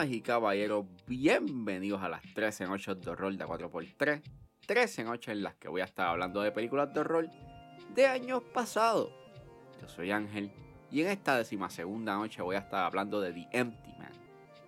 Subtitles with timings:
[0.00, 4.22] Damas y caballeros, bienvenidos a las 13 noches de horror de 4x3.
[4.66, 7.28] 13 noches en las que voy a estar hablando de películas de horror
[7.94, 9.12] de años pasados.
[9.78, 10.50] Yo soy Ángel
[10.90, 14.12] y en esta decimasegunda noche voy a estar hablando de The Empty Man.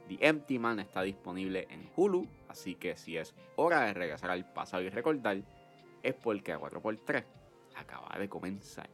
[0.08, 4.52] The Empty Man está disponible en Hulu, así que si es hora de regresar al
[4.52, 5.38] pasado y recordar,
[6.02, 7.24] es porque a 4x3
[7.74, 8.90] acaba de comenzar.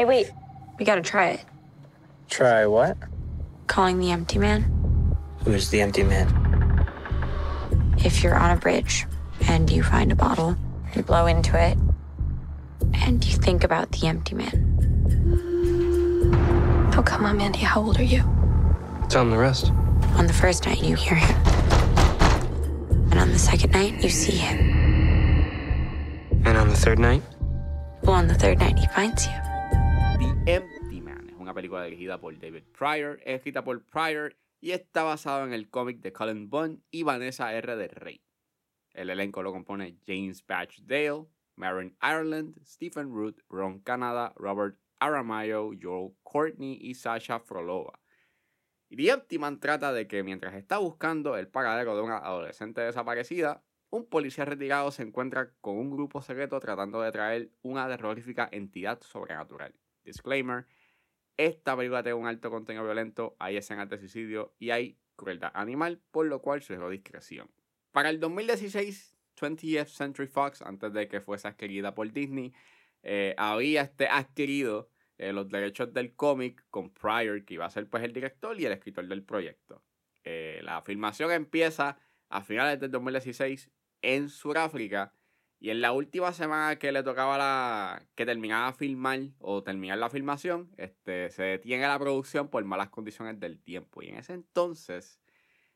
[0.00, 0.32] Hey, wait.
[0.78, 1.44] We gotta try it.
[2.30, 2.96] Try what?
[3.66, 4.62] Calling the empty man.
[5.44, 6.26] Who's the empty man?
[7.98, 9.06] If you're on a bridge
[9.46, 10.56] and you find a bottle,
[10.96, 11.76] you blow into it,
[12.94, 14.78] and you think about the empty man.
[16.96, 17.58] Oh, come on, Mandy.
[17.58, 18.22] How old are you?
[19.10, 19.70] Tell him the rest.
[20.16, 21.36] On the first night, you hear him.
[23.10, 24.60] And on the second night, you see him.
[26.46, 27.22] And on the third night?
[28.00, 29.49] Well, on the third night, he finds you.
[30.52, 35.44] Empty Man es una película dirigida por David Pryor, escrita por Pryor y está basado
[35.44, 37.76] en el cómic de Colin Bunn y Vanessa R.
[37.76, 38.24] de Rey.
[38.92, 45.70] El elenco lo compone James Batch Dale, Marin Ireland, Stephen Root, Ron Canada, Robert Aramayo,
[45.80, 48.00] Joel Courtney y Sasha Frolova.
[48.88, 52.80] Y The Empty Man trata de que mientras está buscando el paradero de una adolescente
[52.80, 58.48] desaparecida, un policía retirado se encuentra con un grupo secreto tratando de traer una terrorífica
[58.50, 59.76] entidad sobrenatural.
[60.10, 60.66] Disclaimer,
[61.36, 66.00] esta película tiene un alto contenido violento, hay escenas de suicidio y hay crueldad animal,
[66.10, 67.50] por lo cual sugiero discreción.
[67.92, 72.52] Para el 2016, 20th Century Fox, antes de que fuese adquirida por Disney,
[73.02, 77.88] eh, había este adquirido eh, los derechos del cómic con Pryor, que iba a ser
[77.88, 79.82] pues el director y el escritor del proyecto.
[80.24, 81.98] Eh, la filmación empieza
[82.28, 83.70] a finales del 2016
[84.02, 85.14] en Sudáfrica
[85.60, 90.08] y en la última semana que le tocaba la que terminaba filmar o terminar la
[90.08, 94.02] filmación, este, se detiene la producción por malas condiciones del tiempo.
[94.02, 95.20] Y en ese entonces,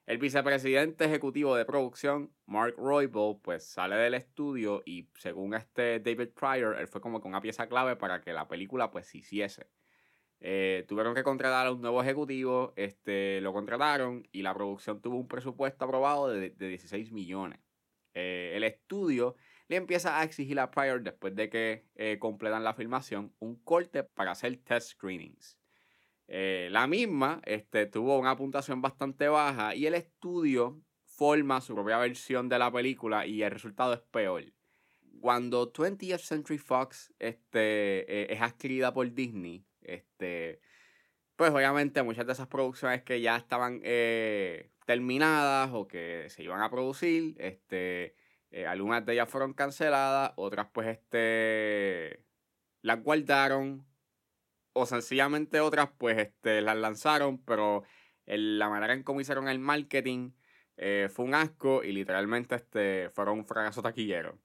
[0.07, 6.31] el vicepresidente ejecutivo de producción, Mark Roybal, pues sale del estudio y según este David
[6.31, 9.69] Pryor, él fue como con una pieza clave para que la película pues se hiciese.
[10.41, 15.19] Eh, tuvieron que contratar a un nuevo ejecutivo, este, lo contrataron y la producción tuvo
[15.19, 17.61] un presupuesto aprobado de, de 16 millones.
[18.15, 19.37] Eh, el estudio
[19.69, 24.05] le empieza a exigir a Pryor, después de que eh, completan la filmación, un corte
[24.05, 25.59] para hacer test screenings.
[26.27, 31.99] Eh, la misma este, tuvo una puntuación bastante baja y el estudio forma su propia
[31.99, 34.45] versión de la película y el resultado es peor.
[35.21, 40.61] Cuando 20th Century Fox este, eh, es adquirida por Disney, este,
[41.37, 43.81] pues obviamente muchas de esas producciones que ya estaban
[44.87, 48.15] terminadas o que se iban a producir, este,
[48.55, 52.25] eh, algunas de ellas fueron canceladas, otras pues este,
[52.83, 53.87] las guardaron
[54.73, 57.85] o sencillamente otras pues este, las lanzaron, pero
[58.27, 60.33] el- la manera en cómo hicieron el marketing
[60.77, 64.39] eh, fue un asco y literalmente este, fueron un fracaso taquillero.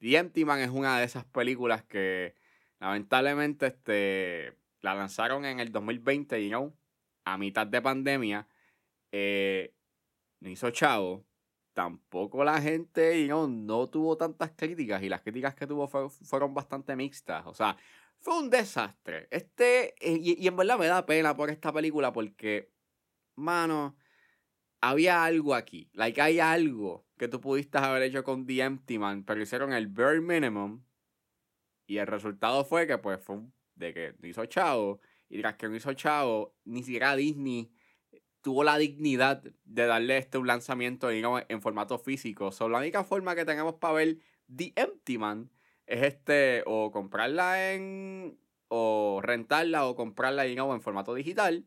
[0.00, 2.34] The Empty Man es una de esas películas que
[2.80, 6.76] lamentablemente este, la lanzaron en el 2020, you know,
[7.24, 8.48] a mitad de pandemia.
[9.12, 9.74] Eh,
[10.40, 11.26] no hizo chavo.
[11.78, 16.10] Tampoco la gente, you know, no tuvo tantas críticas y las críticas que tuvo fue-
[16.10, 17.46] fueron bastante mixtas.
[17.46, 17.76] O sea,
[18.18, 19.28] fue un desastre.
[19.30, 22.72] Este, eh, y, en verdad me da pena por esta película porque,
[23.36, 23.96] mano,
[24.80, 25.88] había algo aquí.
[25.92, 29.86] Like, hay algo que tú pudiste haber hecho con The Empty Man, pero hicieron el
[29.86, 30.82] bare minimum.
[31.86, 33.38] Y el resultado fue que, pues, fue
[33.76, 35.00] de que no hizo chavo.
[35.28, 37.70] Y tras que no hizo chavo, ni siquiera Disney
[38.48, 42.50] tuvo la dignidad de darle este un lanzamiento en formato físico.
[42.50, 44.16] So, la única forma que tenemos para ver
[44.56, 45.50] The Empty Man
[45.84, 51.66] es este, o comprarla en, o rentarla o comprarla en formato digital,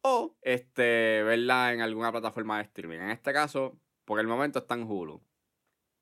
[0.00, 3.00] o este, verla en alguna plataforma de streaming.
[3.00, 5.22] En este caso, por el momento está en Hulu.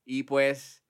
[0.05, 0.85] Y pues,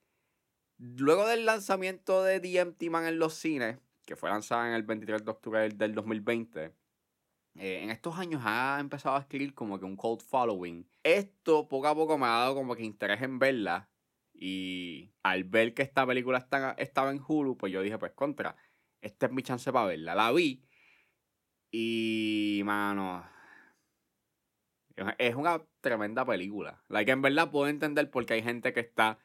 [0.76, 4.82] luego del lanzamiento de The Empty Man en los cines, que fue lanzada en el
[4.82, 6.74] 23 de octubre del 2020,
[7.56, 10.88] eh, en estos años ha empezado a adquirir como que un cult following.
[11.02, 13.90] Esto poco a poco me ha dado como que interés en verla.
[14.32, 18.56] Y al ver que esta película está- estaba en Hulu, pues yo dije, pues contra,
[19.00, 20.14] esta es mi chance para verla.
[20.14, 20.64] La vi.
[21.72, 23.24] Y, mano,
[25.18, 26.82] es- una tremenda película.
[26.88, 29.18] Like, en verdad puedo entender por qué hay gente que está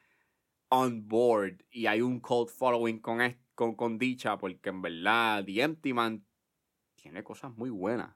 [0.70, 3.20] on board y hay un cult following con,
[3.56, 6.26] con, con dicha, porque en verdad The Empty Man
[7.06, 8.16] tiene cosas muy buenas.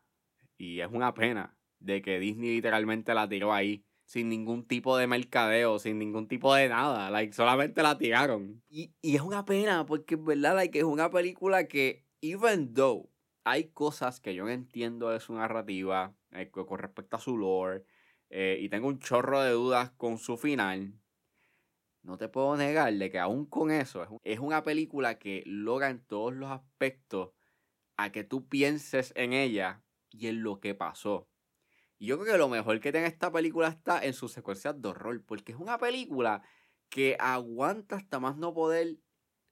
[0.58, 5.06] Y es una pena de que Disney literalmente la tiró ahí sin ningún tipo de
[5.06, 8.64] mercadeo, sin ningún tipo de nada, like, solamente la tiraron.
[8.68, 13.08] Y, y es una pena, porque en verdad like, es una película que, even though
[13.44, 17.84] hay cosas que yo no entiendo de su narrativa eh, con respecto a su lore,
[18.32, 21.00] eh, y tengo un chorro de dudas con su final,
[22.02, 25.92] no te puedo negar de que aún con eso es, es una película que logra
[25.92, 27.30] en todos los aspectos
[28.00, 31.28] a que tú pienses en ella y en lo que pasó.
[31.98, 34.88] Y yo creo que lo mejor que tiene esta película está en sus secuencias de
[34.88, 36.42] horror, porque es una película
[36.88, 39.00] que aguanta hasta más no poder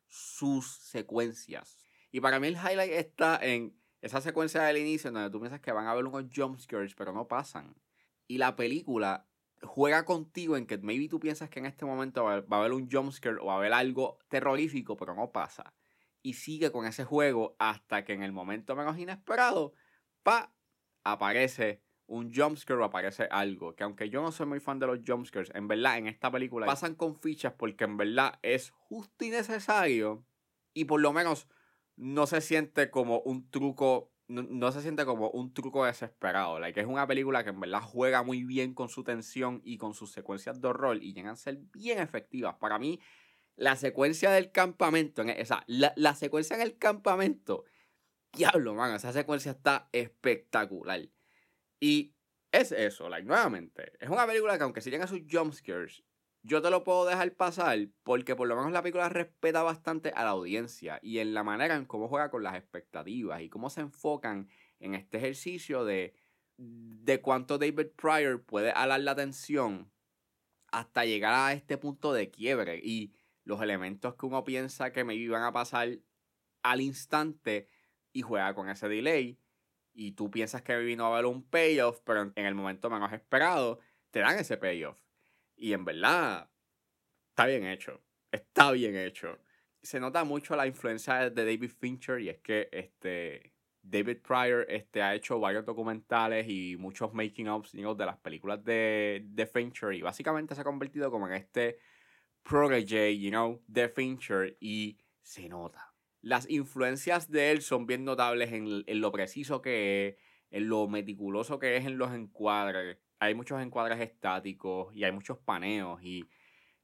[0.08, 1.78] sus secuencias.
[2.10, 5.74] Y para mí el highlight está en esa secuencia del inicio donde tú piensas que
[5.74, 7.76] van a haber unos jumpscares, pero no pasan.
[8.28, 9.28] Y la película
[9.62, 12.90] juega contigo en que maybe tú piensas que en este momento va a haber un
[12.90, 15.74] jumpscare o va a haber algo terrorífico, pero no pasa.
[16.22, 19.74] Y sigue con ese juego hasta que en el momento menos inesperado,
[20.24, 20.54] pa,
[21.04, 23.76] aparece un jumpscare o aparece algo.
[23.76, 26.66] Que aunque yo no soy muy fan de los jumpscares, en verdad en esta película
[26.66, 30.26] pasan con fichas porque en verdad es justo y necesario.
[30.74, 31.48] Y por lo menos
[31.96, 34.14] no se siente como un truco.
[34.30, 36.62] No, se siente como un truco desesperado.
[36.66, 40.12] Es una película que en verdad juega muy bien con su tensión y con sus
[40.12, 42.56] secuencias de horror y llegan a ser bien efectivas.
[42.56, 43.00] Para mí,
[43.58, 47.66] la secuencia del campamento, o sea, la, la secuencia en el campamento,
[48.34, 51.10] diablo, man, esa secuencia está espectacular.
[51.80, 52.14] Y
[52.52, 53.94] es eso, like, nuevamente.
[54.00, 56.04] Es una película que aunque si tenga sus jumpscares,
[56.44, 60.24] yo te lo puedo dejar pasar porque por lo menos la película respeta bastante a
[60.24, 63.82] la audiencia y en la manera en cómo juega con las expectativas y cómo se
[63.82, 64.48] enfocan
[64.80, 66.14] en este ejercicio de,
[66.58, 69.92] de cuánto David Pryor puede alar la atención
[70.72, 73.14] hasta llegar a este punto de quiebre y
[73.48, 75.90] los elementos que uno piensa que me iban a pasar
[76.64, 77.70] al instante
[78.12, 79.40] y juega con ese delay
[79.94, 83.80] y tú piensas que vino a haber un payoff, pero en el momento menos esperado,
[84.12, 85.00] te dan ese payoff.
[85.56, 86.50] Y en verdad,
[87.30, 88.02] está bien hecho.
[88.32, 89.40] Está bien hecho.
[89.82, 95.02] Se nota mucho la influencia de David Fincher y es que este, David Pryor este,
[95.02, 100.54] ha hecho varios documentales y muchos making-ofs de las películas de, de Fincher y básicamente
[100.54, 101.80] se ha convertido como en este
[102.48, 105.88] protege, you know, de Fincher y se nota
[106.28, 110.16] las influencias de él son bien notables en, lo preciso que es,
[110.52, 112.98] en lo meticuloso que es en los encuadres.
[113.20, 116.28] Hay muchos encuadres estáticos y hay muchos paneos y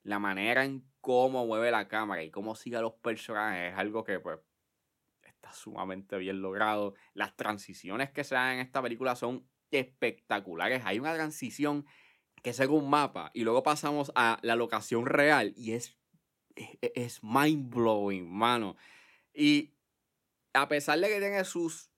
[0.03, 4.05] la manera en cómo mueve la cámara y cómo sigue a los personajes es algo
[4.05, 4.39] que pues
[5.23, 6.95] está sumamente bien logrado.
[7.13, 10.83] Las transiciones que se dan en esta película son espectaculares.
[10.85, 11.85] Hay una transición
[12.43, 15.97] que es un mapa y luego pasamos a la locación real y es,
[16.55, 18.75] es, es mind blowing, mano.
[19.33, 19.73] Y
[20.53, 21.89] a pesar de que tiene sus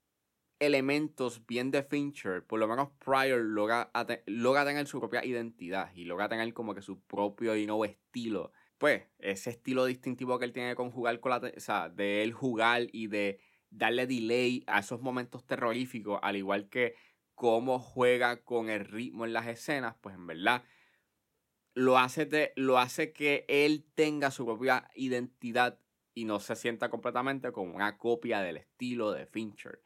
[0.59, 3.91] elementos bien de Fincher, por lo menos Pryor logra,
[4.27, 8.51] logra tener su propia identidad y logra tener como que su propio y nuevo estilo.
[8.77, 12.33] Pues ese estilo distintivo que él tiene de conjugar con la, o sea, de él
[12.33, 13.39] jugar y de
[13.69, 16.95] darle delay a esos momentos terroríficos, al igual que
[17.35, 20.63] cómo juega con el ritmo en las escenas, pues en verdad
[21.75, 25.79] lo hace, de, lo hace que él tenga su propia identidad
[26.13, 29.83] y no se sienta completamente como una copia del estilo de Fincher.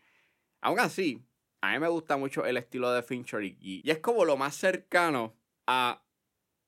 [0.62, 1.25] Aún así,
[1.62, 4.55] a mí me gusta mucho el estilo de Fincher y, y es como lo más
[4.55, 5.35] cercano
[5.65, 6.03] a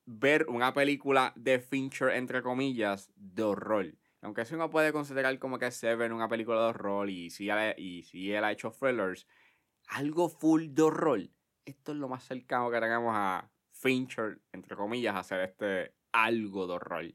[0.05, 3.93] ver una película de Fincher, entre comillas, de horror.
[4.21, 8.03] Aunque eso uno puede considerar como que Seven una película de horror y si, y
[8.03, 9.27] si él ha hecho thrillers,
[9.91, 11.29] algo full de horror.
[11.65, 16.73] Esto es lo más cercano que tenemos a Fincher, entre comillas, hacer este algo de
[16.73, 17.13] horror.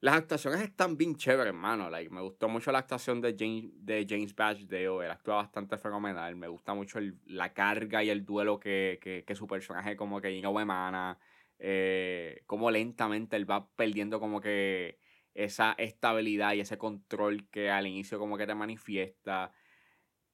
[0.00, 1.90] Las actuaciones están bien chéveres, hermano.
[1.90, 5.04] Like, me gustó mucho la actuación de James, de James Batchdale.
[5.04, 6.36] Él actúa bastante fenomenal.
[6.36, 10.58] Me gusta mucho la carga y el duelo que, que, su personaje como que no
[10.58, 11.18] emana.
[11.58, 14.98] Eh, como lentamente él va perdiendo como que
[15.34, 19.52] esa estabilidad y ese control que al inicio como que te manifiesta.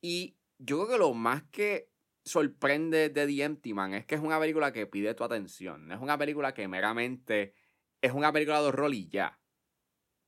[0.01, 1.91] Y yo creo que lo más que
[2.25, 5.93] sorprende de The Empty Man es que es una película que pide tu atención.
[5.93, 7.55] Es una película que meramente
[8.01, 9.39] es una película de horror y ya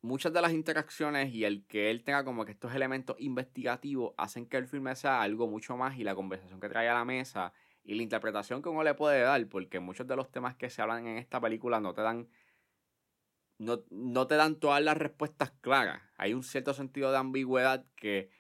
[0.01, 4.47] muchas de las interacciones y el que él tenga como que estos elementos investigativos hacen
[4.47, 7.53] que el filme sea algo mucho más y la conversación que trae a la mesa
[7.83, 10.83] y la interpretación que uno le puede dar, porque muchos de los temas que se
[10.83, 12.29] hablan en esta película no te dan
[13.59, 16.01] no, no te dan todas las respuestas claras.
[16.17, 18.31] Hay un cierto sentido de ambigüedad que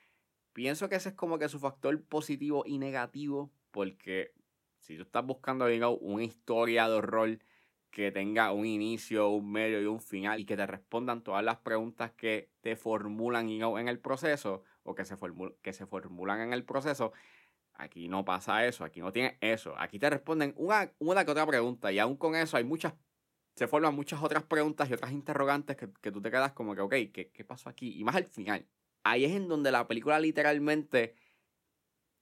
[0.59, 4.33] pienso que ese es como que su factor positivo y negativo, porque
[4.81, 7.38] si tú estás buscando digamos, una historia de horror
[7.93, 11.59] que tenga un inicio, un medio y un final y que te respondan todas las
[11.59, 15.15] preguntas que te formulan en el proceso o que se,
[15.62, 17.12] que se formulan en el proceso,
[17.75, 19.73] Aquí no pasa eso, aquí no tiene eso.
[19.79, 22.95] Aquí te responden una, una que otra pregunta y aún con eso hay muchas,
[23.55, 26.81] se forman muchas otras preguntas y otras interrogantes que, que tú te quedas como que,
[26.81, 27.97] ok, ¿qué, ¿qué pasó aquí?
[27.97, 28.67] Y más al final.
[29.05, 31.14] Ahí es en donde la película literalmente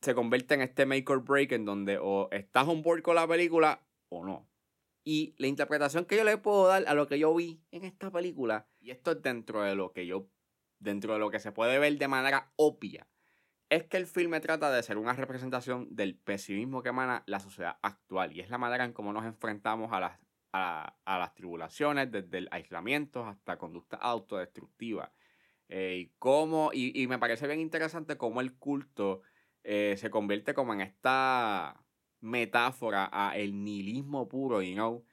[0.01, 3.27] se convierte en este make or break en donde o estás on board con la
[3.27, 4.49] película o no.
[5.05, 8.11] Y la interpretación que yo le puedo dar a lo que yo vi en esta
[8.11, 10.29] película, y esto es dentro de lo que yo,
[10.81, 13.07] dentro de lo que se puede ver de manera obvia,
[13.69, 17.79] es que el filme trata de ser una representación del pesimismo que emana la sociedad
[17.83, 18.33] actual.
[18.33, 20.19] Y es la manera en cómo nos enfrentamos a las,
[20.53, 25.13] a, las tribulaciones, desde el aislamiento hasta conducta autodestructiva.
[25.69, 29.23] Eh, y, cómo, y, me parece bien interesante cómo el culto
[29.65, 31.85] eh, se convierte como en esta
[32.21, 35.05] metáfora a el nihilismo puro, you know,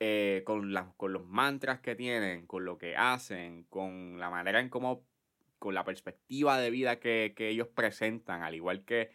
[0.00, 4.68] eh, con, con los mantras que tienen, con lo que hacen, con la manera en
[4.68, 5.06] cómo,
[5.58, 9.10] con la perspectiva de vida que, ellos presentan, al igual que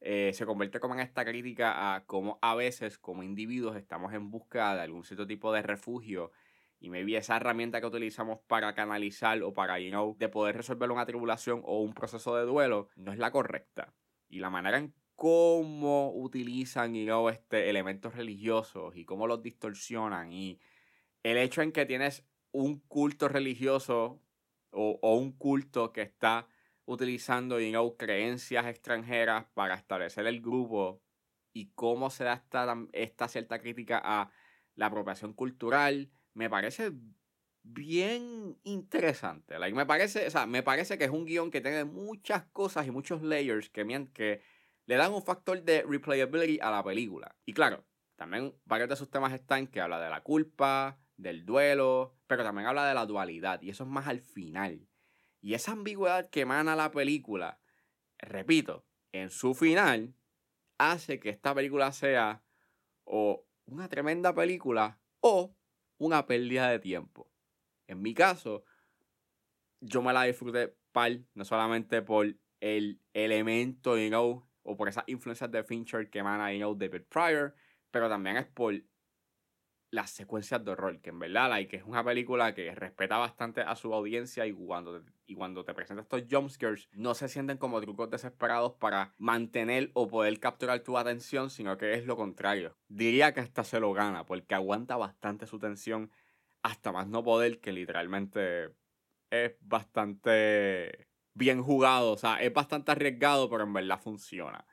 [0.00, 4.30] eh, se convierte como en esta crítica a cómo a veces como individuos estamos en
[4.30, 6.32] busca de algún cierto tipo de refugio
[6.80, 10.90] y maybe esa herramienta que utilizamos para canalizar o para, you know, de poder resolver
[10.90, 13.92] una tribulación o un proceso de duelo no es la correcta.
[14.28, 20.32] Y la manera en cómo utilizan y este, elementos religiosos y cómo los distorsionan.
[20.32, 20.58] Y
[21.22, 24.22] el hecho en que tienes un culto religioso
[24.70, 26.48] o, un culto que está
[26.86, 27.58] utilizando
[27.98, 31.02] creencias extranjeras para establecer el grupo
[31.52, 34.30] y cómo se da esta, esta cierta crítica a
[34.74, 36.92] la apropiación cultural, me parece
[37.62, 39.58] bien interesante.
[39.58, 42.90] me, parece, o sea, me parece que es un guion que tiene muchas cosas y
[42.90, 44.42] muchos layers que, que
[44.86, 47.36] le dan un factor de replayability a la película.
[47.44, 47.84] Y claro,
[48.16, 52.66] también varios de sus temas están que habla de la culpa, del duelo, pero también
[52.66, 54.88] habla de la dualidad, y eso es más al final.
[55.40, 57.60] Y esa ambigüedad que emana la película,
[58.18, 60.14] repito, en su final,
[60.78, 62.42] hace que esta película sea
[63.04, 65.56] o una tremenda película o
[66.00, 67.30] una pérdida de tiempo.
[67.86, 68.64] En mi caso,
[69.80, 75.04] yo me la disfruté par, no solamente por el elemento, you know, o por esas
[75.06, 77.54] influencias de Fincher que emana you know, David Pryor,
[77.90, 78.74] pero también es por
[79.90, 83.74] las secuencias de horror, que en verdad like, es una película que respeta bastante a
[83.74, 87.80] su audiencia y cuando, te, y cuando te presenta estos jumpscares no se sienten como
[87.80, 92.76] trucos desesperados para mantener o poder capturar tu atención, sino que es lo contrario.
[92.88, 96.10] Diría que hasta se lo gana, porque aguanta bastante su tensión
[96.62, 98.70] hasta más no poder, que literalmente
[99.30, 102.12] es bastante bien jugado.
[102.12, 104.64] O sea, es bastante arriesgado, pero en verdad funciona.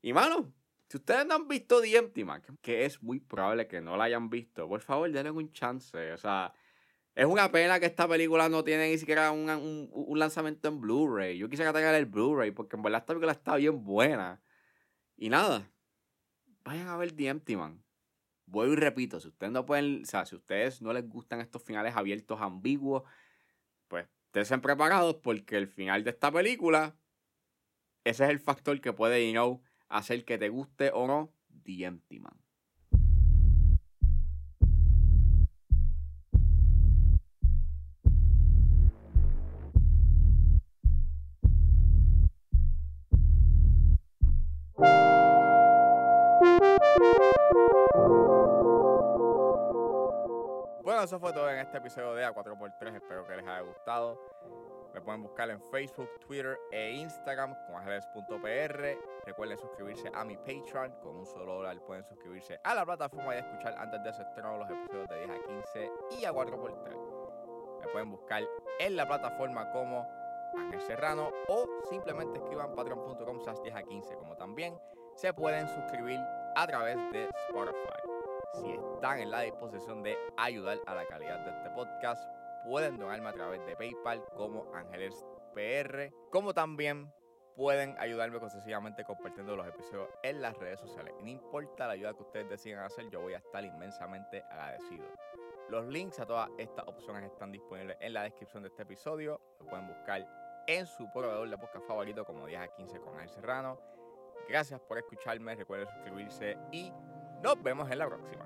[0.00, 0.52] Y mano,
[0.88, 4.04] si ustedes no han visto The Empty Man, que es muy probable que no la
[4.04, 6.12] hayan visto, por favor denle un chance.
[6.12, 6.52] O sea,
[7.14, 11.38] es una pena que esta película no tiene ni siquiera un, lanzamiento en Blu-ray.
[11.38, 14.42] Yo quisiera tener el Blu-ray porque en verdad esta película está bien buena.
[15.16, 15.70] Y nada,
[16.64, 17.82] vayan a ver The Empty Man.
[18.46, 21.62] Voy y repito, si ustedes no pueden, o sea, si ustedes no les gustan estos
[21.62, 23.04] finales abiertos ambiguos,
[23.88, 26.94] pues estén preparados porque el final de esta película,
[28.04, 31.32] ese es el factor que puede, you know, hacer que te guste o no
[31.64, 32.44] The Empty Man.
[51.04, 52.96] eso fue todo en este episodio de A4x3.
[52.96, 54.18] Espero que les haya gustado.
[54.94, 59.13] Me pueden buscar en Facebook, Twitter e Instagram como ángeles.pr.
[59.24, 60.92] Recuerden suscribirse a mi Patreon.
[61.02, 64.58] Con un solo dólar pueden suscribirse a la plataforma y escuchar antes de ese estreno
[64.58, 65.90] los episodios de 10 a 15
[66.20, 67.80] y a 4x3.
[67.80, 68.42] Me pueden buscar
[68.78, 70.06] en la plataforma como
[70.56, 74.16] Ángel Serrano o simplemente escriban patreon.com 10 a 15.
[74.16, 74.78] Como también
[75.14, 76.20] se pueden suscribir
[76.56, 78.14] a través de Spotify.
[78.54, 82.22] Si están en la disposición de ayudar a la calidad de este podcast,
[82.64, 87.12] pueden donarme a través de PayPal como Ángeles PR, como también
[87.56, 91.14] pueden ayudarme concesivamente compartiendo los episodios en las redes sociales.
[91.20, 95.04] no importa la ayuda que ustedes decidan hacer, yo voy a estar inmensamente agradecido.
[95.68, 99.40] Los links a todas estas opciones están disponibles en la descripción de este episodio.
[99.60, 100.26] Lo pueden buscar
[100.66, 103.78] en su proveedor de podcast favorito como 10 a 15 con Ángel Serrano.
[104.48, 106.92] Gracias por escucharme, recuerden suscribirse y
[107.42, 108.44] nos vemos en la próxima.